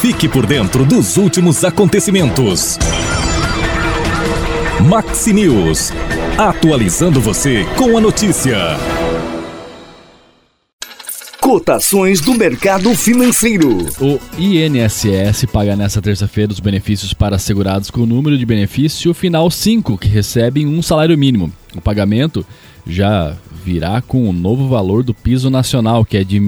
[0.00, 2.78] Fique por dentro dos últimos acontecimentos.
[4.88, 5.92] Maxi News.
[6.38, 8.56] Atualizando você com a notícia.
[11.38, 13.76] Cotações do mercado financeiro.
[14.00, 19.50] O INSS paga nesta terça-feira os benefícios para segurados com o número de benefício final
[19.50, 21.52] 5, que recebem um salário mínimo.
[21.76, 22.46] O pagamento
[22.86, 26.44] já virá com o novo valor do piso nacional, que é de R$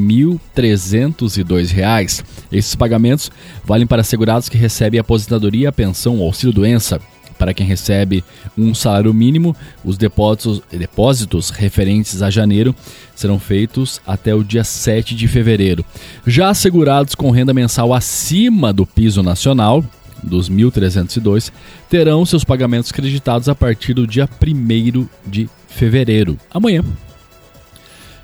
[0.57, 2.25] 1.302.
[2.51, 3.31] Esses pagamentos
[3.65, 7.01] valem para segurados que recebem aposentadoria, pensão ou auxílio-doença.
[7.39, 8.23] Para quem recebe
[8.57, 12.73] um salário mínimo, os depósitos, depósitos referentes a janeiro
[13.17, 15.85] serão feitos até o dia 7 de fevereiro.
[16.27, 19.85] Já assegurados com renda mensal acima do piso nacional,
[20.23, 21.53] dos 1.302,
[21.89, 26.85] terão seus pagamentos creditados a partir do dia 1 de fevereiro, amanhã.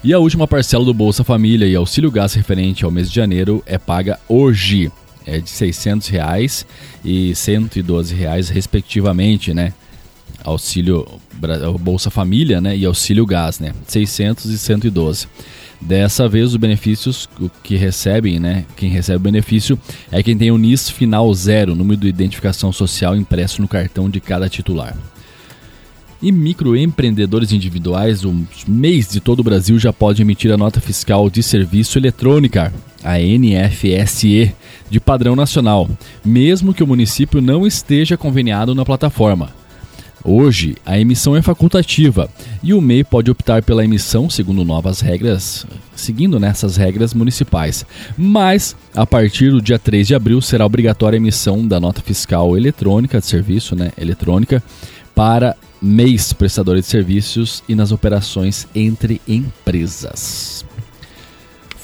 [0.02, 3.62] E a última parcela do Bolsa Família e Auxílio Gás referente ao mês de janeiro
[3.66, 4.90] é paga hoje.
[5.26, 6.64] É de 600 reais
[7.04, 9.74] e 112 reais respectivamente, né?
[10.42, 11.06] Auxílio
[11.80, 13.72] Bolsa Família, né, e Auxílio Gás, né?
[13.86, 15.26] 600 e 112.
[15.80, 17.28] Dessa vez, os benefícios
[17.62, 18.64] que recebem, né?
[18.76, 19.78] Quem recebe o benefício
[20.10, 24.20] é quem tem o NIS final zero, número de identificação social impresso no cartão de
[24.20, 24.96] cada titular.
[26.20, 28.34] E microempreendedores individuais, o
[28.66, 33.18] mês de todo o Brasil já pode emitir a nota fiscal de serviço eletrônica, a
[33.20, 34.52] NFSE,
[34.90, 35.88] de padrão nacional,
[36.24, 39.57] mesmo que o município não esteja conveniado na plataforma.
[40.24, 42.28] Hoje, a emissão é facultativa
[42.62, 47.86] e o MEI pode optar pela emissão segundo novas regras, seguindo nessas regras municipais.
[48.16, 52.56] Mas, a partir do dia 3 de abril, será obrigatória a emissão da nota fiscal
[52.56, 54.62] eletrônica de serviço, né, eletrônica,
[55.14, 60.64] para MEIs, prestadores de serviços e nas operações entre empresas.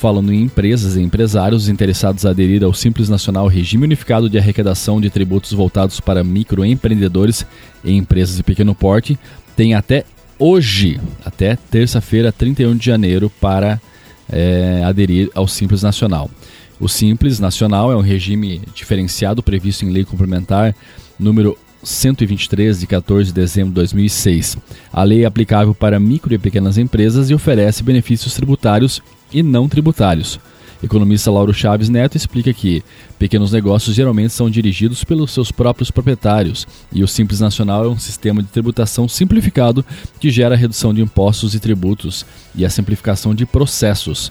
[0.05, 5.00] Falando em empresas e empresários interessados a aderir ao Simples Nacional Regime Unificado de Arrecadação
[5.00, 7.47] de Tributos voltados para microempreendedores
[7.83, 9.19] e empresas de pequeno porte,
[9.56, 10.04] tem até
[10.38, 13.81] hoje, até terça-feira, 31 de janeiro, para
[14.28, 16.31] é, aderir ao Simples Nacional.
[16.78, 20.75] O Simples Nacional é um regime diferenciado previsto em lei complementar
[21.19, 24.59] número 123 de 14 de dezembro de 2006.
[24.93, 29.00] A lei é aplicável para micro e pequenas empresas e oferece benefícios tributários
[29.34, 30.41] e não tributários.
[30.84, 32.83] Economista Lauro Chaves Neto explica que
[33.19, 37.99] pequenos negócios geralmente são dirigidos pelos seus próprios proprietários e o Simples Nacional é um
[37.99, 39.84] sistema de tributação simplificado
[40.21, 44.31] que gera redução de impostos e tributos e a simplificação de processos.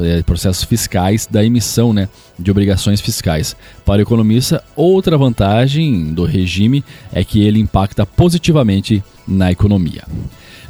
[0.00, 2.08] É, processos fiscais da emissão né,
[2.38, 3.54] de obrigações fiscais.
[3.84, 10.04] Para o economista, outra vantagem do regime é que ele impacta positivamente na economia.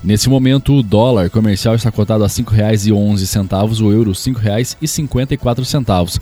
[0.07, 6.21] Nesse momento, o dólar comercial está cotado a R$ 5,11, o euro R$ 5,54.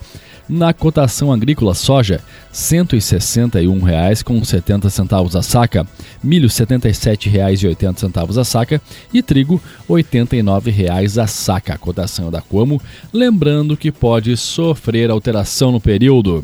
[0.48, 2.22] Na cotação agrícola, soja R$
[2.54, 5.86] 161,70 a saca,
[6.22, 8.80] milho R$ 77,80 a saca
[9.12, 11.74] e trigo R$ 89,00 a saca.
[11.74, 12.80] A cotação é da Como,
[13.12, 16.42] lembrando que pode sofrer alteração no período.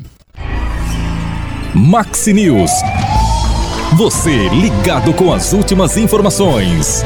[1.75, 2.71] Maxi News.
[4.01, 7.05] Você ligado com as últimas informações.